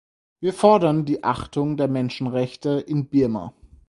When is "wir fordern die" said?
0.39-1.23